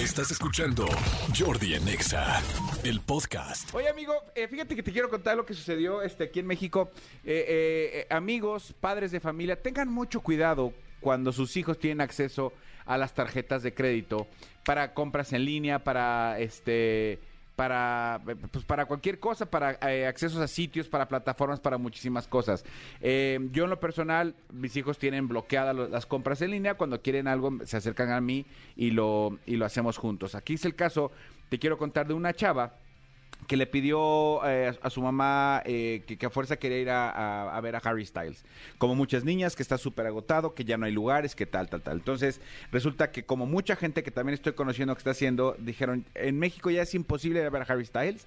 [0.00, 0.86] Estás escuchando
[1.38, 2.40] Jordi en Exa,
[2.84, 3.74] el podcast.
[3.74, 6.90] Oye, amigo, eh, fíjate que te quiero contar lo que sucedió este, aquí en México.
[7.22, 12.54] Eh, eh, amigos, padres de familia, tengan mucho cuidado cuando sus hijos tienen acceso
[12.86, 14.26] a las tarjetas de crédito
[14.64, 17.18] para compras en línea, para este
[17.60, 22.26] para eh, pues para cualquier cosa, para eh, accesos a sitios, para plataformas, para muchísimas
[22.26, 22.64] cosas.
[23.02, 26.74] Eh, yo en lo personal, mis hijos tienen bloqueadas lo- las compras en línea.
[26.78, 28.46] Cuando quieren algo, se acercan a mí
[28.76, 30.34] y lo, y lo hacemos juntos.
[30.34, 31.12] Aquí es el caso,
[31.50, 32.72] te quiero contar de una chava
[33.46, 37.76] que le pidió eh, a su mamá eh, que, a fuerza quería ir a, ver
[37.76, 38.44] a Harry Styles.
[38.78, 41.82] Como muchas niñas, que está súper agotado, que ya no hay lugares, que tal, tal,
[41.82, 41.98] tal.
[41.98, 46.38] Entonces, resulta que como mucha gente que también estoy conociendo que está haciendo, dijeron, en
[46.38, 48.26] México ya es imposible ir a ver a Harry Styles.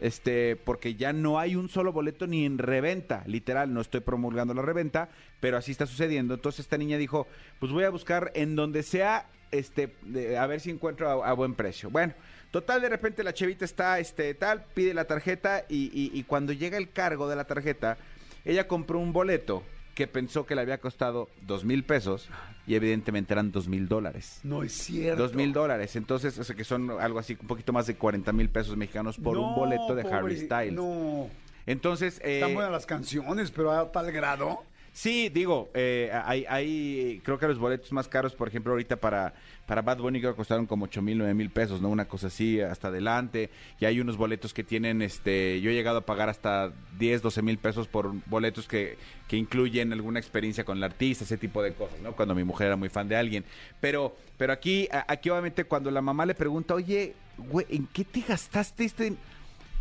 [0.00, 4.52] Este, porque ya no hay un solo boleto ni en reventa, literal, no estoy promulgando
[4.52, 6.34] la reventa, pero así está sucediendo.
[6.34, 7.28] Entonces esta niña dijo,
[7.60, 9.94] pues voy a buscar en donde sea, este,
[10.36, 11.90] a ver si encuentro a buen precio.
[11.90, 12.12] Bueno,
[12.54, 16.52] total, de repente la chevita está, este, tal, pide la tarjeta y, y- y cuando
[16.52, 17.96] llega el cargo de la tarjeta,
[18.44, 19.64] ella compró un boleto
[19.96, 22.28] que pensó que le había costado dos mil pesos
[22.66, 24.38] y evidentemente eran dos mil dólares.
[24.44, 25.20] No es cierto.
[25.24, 28.32] Dos mil dólares, entonces, o sea, que son algo así, un poquito más de 40
[28.32, 30.74] mil pesos mexicanos por un boleto de pobre, Harry Styles.
[30.74, 31.28] No.
[31.66, 34.62] Entonces, eh, Están buenas las canciones, pero a tal grado.
[34.94, 39.34] Sí, digo, eh, hay, hay, creo que los boletos más caros, por ejemplo, ahorita para,
[39.66, 41.90] para Bad Bunny creo que costaron como 8 mil, 9 mil pesos, ¿no?
[41.90, 43.50] Una cosa así, hasta adelante.
[43.80, 47.42] Y hay unos boletos que tienen, este, yo he llegado a pagar hasta 10, 12
[47.42, 48.96] mil pesos por boletos que,
[49.28, 52.12] que incluyen alguna experiencia con el artista, ese tipo de cosas, ¿no?
[52.12, 53.44] Cuando mi mujer era muy fan de alguien.
[53.80, 58.20] Pero, pero aquí, aquí obviamente cuando la mamá le pregunta, oye, güey, ¿en qué te
[58.20, 59.14] gastaste este...?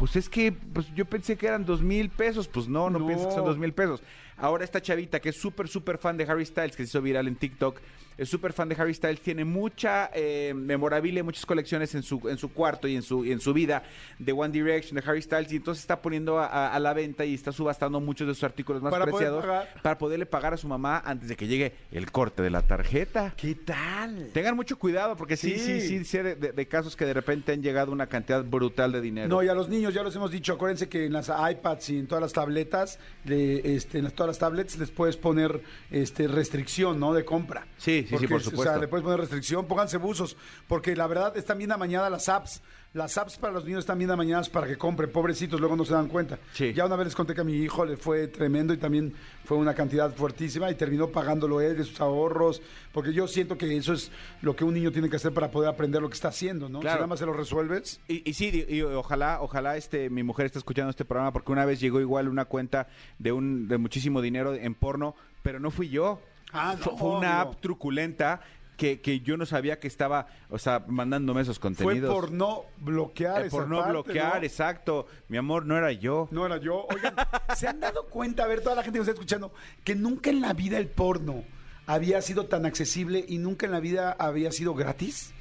[0.04, 2.50] Pues es que pues yo pensé que eran dos mil pesos.
[2.50, 3.08] Pues no, no, No.
[3.08, 4.04] piensas que son dos mil pesos.
[4.36, 7.30] Ahora esta chavita que es súper, súper fan de Harry Styles, que se hizo viral
[7.30, 7.80] en TikTok,
[8.18, 12.38] es súper fan de Harry Styles, tiene mucha eh, memorabilia, muchas colecciones en su, en
[12.38, 13.84] su cuarto y en su, y en su vida
[14.20, 17.26] de One Direction, de Harry Styles, y entonces está poniendo a, a- a la venta
[17.26, 19.44] y está subastando muchos de sus artículos más Para preciados
[19.82, 23.34] para poderle pagar a su mamá antes de que llegue el corte de la tarjeta.
[23.38, 24.30] ¿Qué tal?
[24.34, 26.18] Tengan mucho cuidado porque sí, sí, Sí.
[26.18, 29.28] de, de- de casos que de repente han llegado una cantidad brutal de dinero.
[29.28, 32.00] No, y a los niños ya los hemos dicho, acuérdense que en las iPads y
[32.00, 36.28] en todas las tabletas, de, este, en las- todas las tablets les puedes poner este,
[36.28, 37.14] restricción, ¿no?
[37.14, 37.66] De compra.
[37.78, 38.80] Sí, sí, sí, Porque, por O sea, supuesto.
[38.82, 40.38] le puedes poner restricción, pónganse buzos,
[40.68, 42.62] porque la verdad están bien amañadas las apps.
[42.94, 45.94] Las apps para los niños están bien amañadas para que compren, pobrecitos, luego no se
[45.96, 46.38] dan cuenta.
[46.52, 46.74] Sí.
[46.74, 49.16] Ya una vez les conté que a mi hijo le fue tremendo y también
[49.46, 53.76] fue una cantidad fuertísima y terminó pagándolo él de sus ahorros, porque yo siento que
[53.76, 54.12] eso es
[54.44, 56.82] lo que un niño tiene que hacer para poder aprender lo que está haciendo, ¿no?
[56.82, 56.94] Claro.
[56.94, 58.00] Si nada más se lo resuelves.
[58.08, 61.66] Y, y sí, y ojalá, ojalá este mi mujer esté escuchando este programa porque una
[61.66, 62.88] vez llegó igual una cuenta
[63.18, 66.22] de un de muchísimo dinero en porno, pero no fui yo.
[66.54, 68.42] Ah, no, fue, fue una app truculenta
[68.78, 72.14] que, que yo no sabía que estaba, o sea, mandándome esos Fue contenidos.
[72.14, 74.44] por no bloquear Eh, esa por no parte, bloquear, ¿no?
[74.44, 75.08] exacto.
[75.28, 76.28] Mi amor, no era yo.
[76.32, 76.88] No era yo.
[76.90, 77.14] Oigan,
[77.56, 79.54] ¿se han dado cuenta, a ver, toda la gente que nos está escuchando,
[79.84, 81.44] que nunca en la vida el porno
[81.86, 85.34] había sido tan accesible y nunca en la vida había sido gratis?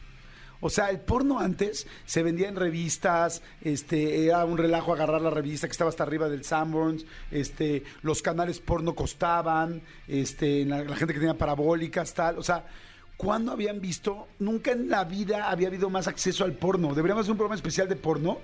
[0.64, 5.30] O sea, el porno antes se vendía en revistas, este, era un relajo agarrar la
[5.30, 10.94] revista que estaba hasta arriba del Sanborns, este, los canales porno costaban, este, la, la
[10.94, 12.64] gente que tenía parabólicas, tal, o sea,
[13.16, 14.28] ¿cuándo habían visto?
[14.38, 16.94] Nunca en la vida había habido más acceso al porno.
[16.94, 18.38] Deberíamos hacer un programa especial de porno,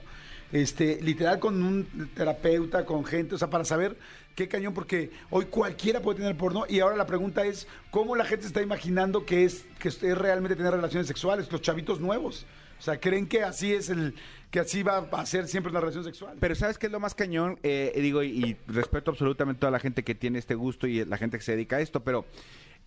[0.53, 3.97] este, literal con un terapeuta, con gente, o sea, para saber
[4.35, 8.25] qué cañón, porque hoy cualquiera puede tener porno y ahora la pregunta es cómo la
[8.25, 12.47] gente se está imaginando que es que es realmente tener relaciones sexuales, los chavitos nuevos.
[12.79, 14.15] O sea, creen que así es el
[14.53, 16.37] que así va a ser siempre una relación sexual.
[16.39, 17.59] Pero ¿sabes qué es lo más cañón?
[17.65, 21.19] Eh, digo, y, y respeto absolutamente a la gente que tiene este gusto y la
[21.19, 22.25] gente que se dedica a esto, pero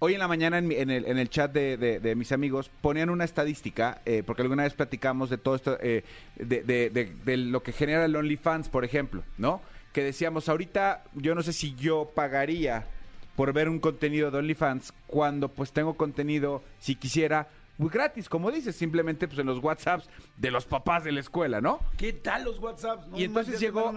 [0.03, 3.24] hoy en la mañana en, en el, en el chat de, mis amigos ponían una
[3.24, 6.03] estadística, eh, porque alguna vez platicamos de todo esto, eh,
[6.38, 9.62] de, de- lo que genera el OnlyFans, por ejemplo, ¿no?
[9.94, 12.88] Que decíamos, ahorita yo no sé si yo pagaría
[13.36, 17.48] por ver un contenido de OnlyFans cuando pues tengo contenido, si quisiera,
[17.89, 21.80] gratis, como dices, simplemente pues en los WhatsApps de los papás de la escuela, ¿no?
[21.98, 23.07] ¿Qué tal los WhatsApps?
[23.07, 23.94] No y entonces llegó,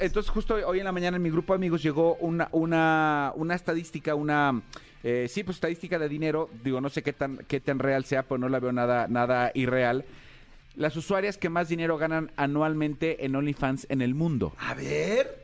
[0.00, 3.54] entonces justo hoy en la mañana en mi grupo de amigos llegó una, una, una
[3.54, 4.62] estadística, una,
[5.02, 8.22] eh, sí, pues estadística de dinero, digo, no sé qué tan, qué tan real sea,
[8.24, 10.04] pues no la veo nada, nada irreal,
[10.74, 14.54] las usuarias que más dinero ganan anualmente en OnlyFans en el mundo.
[14.58, 15.41] A ver.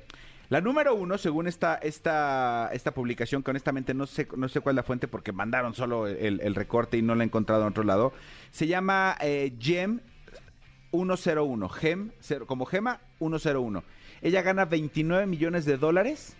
[0.48, 4.74] La número uno, según esta, esta, esta publicación, que honestamente no sé, no sé cuál
[4.74, 7.68] es la fuente porque mandaron solo el, el recorte y no la he encontrado en
[7.68, 8.14] otro lado,
[8.50, 10.00] se llama eh, Gem
[10.90, 12.12] 101, Gem,
[12.46, 13.84] como Gema 101.
[14.22, 16.34] Ella gana 29 millones de dólares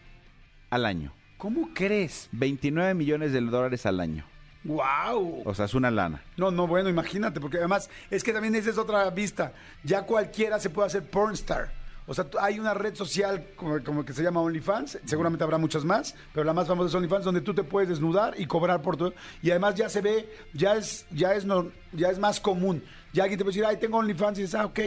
[0.70, 1.12] al año.
[1.36, 2.28] ¿Cómo crees?
[2.32, 4.24] 29 millones de dólares al año.
[4.64, 5.42] ¡Wow!
[5.44, 6.22] O sea, es una lana.
[6.36, 9.52] No, no, bueno, imagínate, porque además es que también esa es otra vista.
[9.84, 11.77] Ya cualquiera se puede hacer pornstar.
[12.08, 15.84] O sea, hay una red social como, como que se llama OnlyFans, seguramente habrá muchas
[15.84, 18.96] más, pero la más famosa es OnlyFans, donde tú te puedes desnudar y cobrar por
[18.96, 19.12] todo.
[19.42, 22.82] Y además ya se ve, ya es, ya es, no, ya es más común.
[23.12, 24.80] Ya alguien te puede decir, ay, tengo OnlyFans, y dices, ah, ok.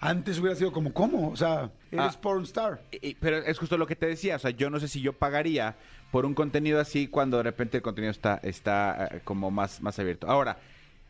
[0.00, 1.30] Antes hubiera sido como, ¿cómo?
[1.30, 2.20] O sea, eres Ah.
[2.20, 2.82] pornstar.
[3.20, 5.76] Pero es justo lo que te decía, o sea, yo no sé si yo pagaría
[6.10, 9.98] por un contenido así cuando de repente el contenido está, está eh, como más, más
[9.98, 10.26] abierto.
[10.28, 10.58] Ahora,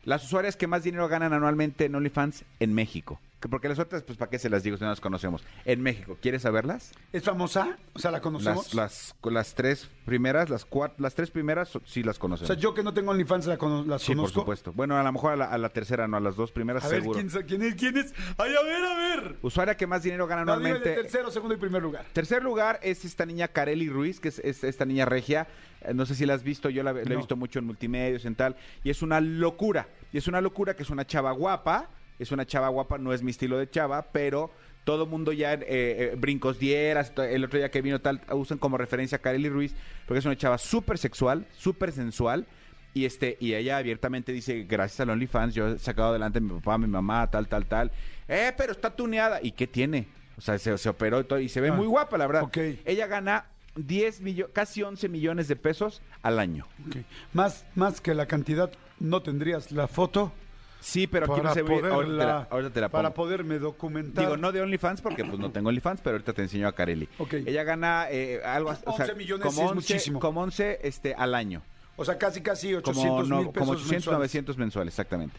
[0.05, 3.19] las usuarias que más dinero ganan anualmente en OnlyFans en México.
[3.39, 5.43] Que Porque las otras, pues, ¿para qué se las digo si no las conocemos?
[5.63, 6.91] En México, ¿quieres saberlas?
[7.13, 7.77] ¿Es famosa?
[7.93, 8.73] O sea, ¿la conocemos?
[8.73, 12.47] las, las tres primeras, las cuatro, las tres primeras sí las o conocemos.
[12.47, 14.39] sea, yo que no tengo OnlyFans la cono- las sí, por conozco.
[14.39, 14.73] supuesto.
[14.73, 16.87] Bueno, a lo mejor a la, a la tercera no, a las dos primeras A
[16.87, 17.19] ver, seguro.
[17.19, 17.75] ¿quién, sa- quién es?
[17.75, 18.11] ¿Quién es?
[18.39, 19.37] ¡Ay, a ver, a ver!
[19.43, 22.05] Usuaria que más dinero gana No, de tercero, segundo y primer lugar.
[22.13, 25.47] Tercer lugar es esta niña Kareli Ruiz, que es, es esta niña regia.
[25.81, 28.25] Eh, No sé si la has visto, yo la, la he visto mucho en multimedios,
[28.25, 28.55] en tal.
[28.83, 29.87] Y es una locura.
[30.11, 31.91] Y es una locura que es una chava guapa.
[32.19, 34.51] Es una chava guapa, no es mi estilo de chava, pero
[34.83, 38.77] todo mundo ya, eh, eh, brincos dieras, el otro día que vino tal, usan como
[38.77, 39.75] referencia a Kareli Ruiz,
[40.05, 42.45] porque es una chava súper sexual, súper sensual.
[42.93, 46.49] Y este, y ella abiertamente dice, gracias al OnlyFans, yo he sacado adelante a mi
[46.49, 47.91] papá, a mi mamá, tal, tal, tal.
[48.27, 49.39] Eh, pero está tuneada.
[49.43, 50.07] ¿Y qué tiene?
[50.37, 52.43] O sea, se, se operó y todo, y se ve Ah, muy guapa, la verdad.
[52.43, 52.57] ok.
[52.85, 56.65] Ella gana 10 millones, casi 11 millones de pesos al año.
[56.87, 56.95] Ok.
[57.33, 60.31] Más, más que la cantidad, ¿no tendrías la foto?
[60.79, 61.75] Sí, pero aquí no para se ve.
[61.89, 63.25] Ahorita te la, ahorita te la Para pongo.
[63.25, 64.23] poderme documentar.
[64.23, 67.09] Digo, no de OnlyFans, porque pues no tengo OnlyFans, pero ahorita te enseño a Kareli.
[67.17, 67.33] Ok.
[67.45, 70.19] Ella gana eh, algo así, o sea, 11 millones como sí es 11, muchísimo.
[70.19, 71.61] Como 11 este, al año.
[71.95, 74.17] O sea, casi, casi 800 Como, no, mil pesos como 800, mensuales.
[74.19, 75.37] 900 mensuales, exactamente.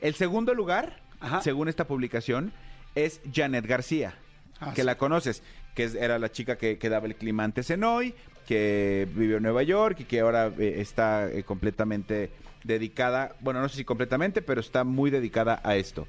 [0.00, 1.42] El segundo lugar, Ajá.
[1.42, 2.52] según esta publicación,
[2.94, 4.14] es Janet García,
[4.60, 4.86] Ah, que sí.
[4.86, 5.42] la conoces,
[5.76, 8.14] que era la chica que, que daba el clima antes en hoy,
[8.48, 12.30] que vivió en Nueva York y que ahora eh, está eh, completamente
[12.64, 16.08] dedicada, bueno, no sé si completamente, pero está muy dedicada a esto.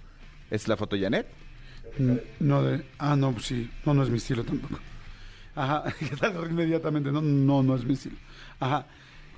[0.50, 1.28] ¿Es la foto Janet?
[2.00, 3.70] Mm, No, de, ah, no, pues sí.
[3.86, 4.80] No, no es mi estilo tampoco.
[5.56, 6.34] Ajá, ¿qué tal?
[6.50, 8.16] Inmediatamente, no, no, no es mi estilo.
[8.60, 8.88] Ajá.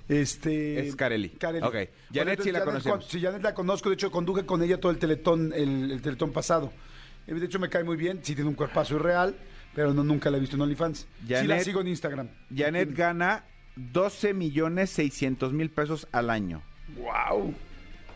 [0.07, 0.87] Este...
[0.87, 1.29] Es Kareli.
[1.29, 1.65] Kareli.
[1.65, 1.75] Ok.
[2.13, 2.99] Janet sí la conocemos.
[2.99, 3.89] con- Sí, Janet la conozco.
[3.89, 6.71] De hecho, conduje con ella todo el teletón, el, el teletón pasado.
[7.27, 8.19] Eh, De hecho, me cae muy bien.
[8.23, 9.35] Sí tiene un cuerpazo irreal,
[9.75, 10.99] pero no, nunca la he visto en OnlyFans.
[10.99, 12.27] sí la Janet- sigo en Instagram.
[12.55, 13.43] Janet gana
[13.75, 16.61] 12 millones 600 mil pesos al año.
[16.97, 17.53] ¡Wow!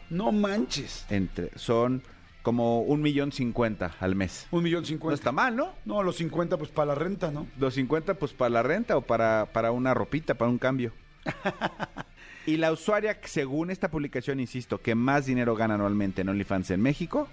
[0.10, 1.06] No manches.
[1.10, 2.04] Entre, son
[2.42, 4.48] como un millón cincuenta al mes.
[4.52, 5.16] Un millón No cincuenta.
[5.16, 5.74] está mal, ¿no?
[5.86, 7.48] No, los 50 pues para la renta, ¿no?
[7.58, 10.92] Los 50 pues para la renta o para, para una ropita, para un cambio.
[12.46, 16.72] y la usuaria, que, según esta publicación, insisto, que más dinero gana anualmente en OnlyFans
[16.72, 17.30] en México,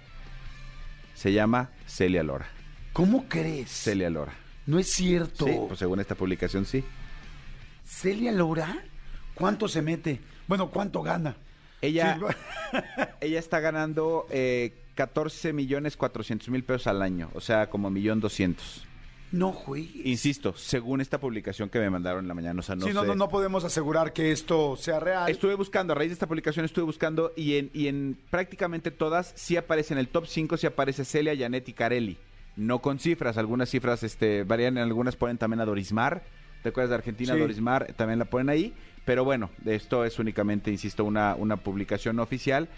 [1.13, 2.47] se llama Celia Lora.
[2.93, 3.69] ¿Cómo crees?
[3.71, 4.33] Celia Lora.
[4.65, 5.45] No es cierto.
[5.45, 6.83] Sí, pues según esta publicación sí.
[7.85, 8.83] ¿Celia Lora?
[9.33, 10.19] ¿Cuánto se mete?
[10.47, 11.35] Bueno, ¿cuánto gana?
[11.81, 12.77] Ella, Sí,
[13.21, 18.19] ella está ganando eh, 14 millones 400 mil pesos al año, o sea, como millón
[18.19, 18.85] doscientos.
[19.31, 20.05] no juegues.
[20.05, 23.01] Insisto, según esta publicación que me mandaron en la mañana, o sea, no sí, no,
[23.01, 23.07] sé.
[23.07, 25.31] no, no podemos asegurar que esto sea real.
[25.31, 29.31] Estuve buscando, a raíz de esta publicación estuve buscando y en, y en prácticamente todas
[29.35, 32.17] sí aparece en el top 5, sí aparece Celia, Janet y Carelli.
[32.55, 36.23] No con cifras, algunas cifras este, varían, algunas ponen también a Dorismar.
[36.63, 37.33] ¿Te acuerdas de Argentina?
[37.33, 37.39] Sí.
[37.39, 38.73] Dorismar también la ponen ahí.
[39.05, 42.69] Pero bueno, esto es únicamente, insisto, una, una publicación oficial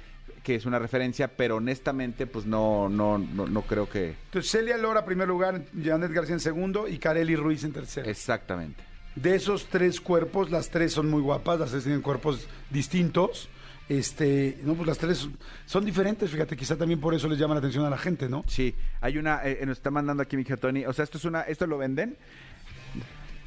[0.44, 4.16] que es una referencia, pero honestamente, pues no, no, no, no creo que...
[4.26, 8.10] Entonces, Celia Lora, primer lugar, Janet García en segundo y Kareli Ruiz en tercero.
[8.10, 8.84] Exactamente.
[9.16, 13.48] De esos tres cuerpos, las tres son muy guapas, las tres tienen cuerpos distintos.
[13.90, 15.28] Este, no, pues las tres
[15.66, 18.44] son, diferentes, fíjate, quizá también por eso les llama la atención a la gente, ¿no?
[18.48, 21.26] Sí, hay una, eh, nos está mandando aquí mi hija Tony, o sea, esto es
[21.26, 22.18] una, esto lo venden,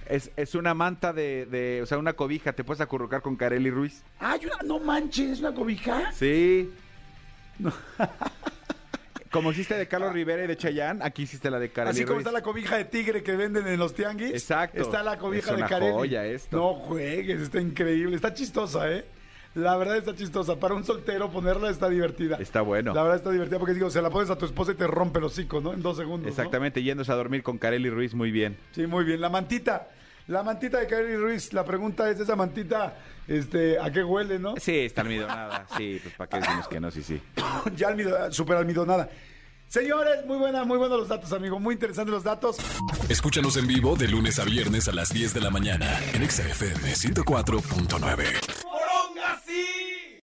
[0.08, 3.70] es, es una manta de, de, o sea, una cobija, te puedes acurrucar con Carelli
[3.70, 4.02] Ruiz.
[4.20, 5.40] ¡Ay, una, no manches!
[5.40, 6.12] ¿Una cobija?
[6.12, 6.70] Sí.
[9.30, 12.14] Como hiciste de Carlos Rivera y de Chayanne, aquí hiciste la de Carelli Así como
[12.14, 12.26] Ruiz.
[12.26, 14.30] está la cobija de tigre que venden en los tianguis.
[14.32, 14.80] Exacto.
[14.80, 15.92] Está la cobija Es de Carelli.
[15.92, 16.56] joya esto.
[16.56, 18.16] No juegues, está increíble.
[18.16, 19.04] Está chistosa, ¿eh?
[19.56, 20.56] La verdad está chistosa.
[20.60, 22.36] Para un soltero ponerla está divertida.
[22.36, 22.92] Está bueno.
[22.94, 25.18] La verdad está divertida porque digo, se la pones a tu esposa y te rompe
[25.18, 25.72] el hocico, ¿no?
[25.72, 26.25] En dos segundos.
[26.26, 26.28] ¿no?
[26.28, 28.58] Exactamente, yéndose a dormir con Carelli Ruiz muy bien.
[28.72, 29.20] Sí, muy bien.
[29.20, 29.88] La mantita.
[30.28, 32.96] La mantita de Kylie Ruiz, la pregunta es, esa mantita,
[33.28, 34.54] este, ¿a qué huele, no?
[34.56, 35.66] Sí, está almidonada.
[35.76, 37.22] Sí, pues para qué decimos que no, sí, sí.
[37.76, 39.08] ya almido- super almidonada.
[39.68, 41.58] Señores, muy buena, muy buenos los datos, amigo.
[41.60, 42.56] Muy interesantes los datos.
[43.08, 46.42] Escúchanos en vivo de lunes a viernes a las 10 de la mañana en Exa
[46.42, 48.65] FM 104.9.